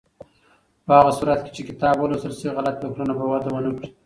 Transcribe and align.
په 0.85 0.91
هغه 0.99 1.11
صورت 1.19 1.39
کې 1.43 1.51
چې 1.55 1.61
کتاب 1.69 1.95
ولوستل 1.99 2.33
شي، 2.39 2.47
غلط 2.57 2.75
فکرونه 2.81 3.13
به 3.17 3.25
وده 3.31 3.49
ونه 3.51 3.71
کړي. 3.77 3.87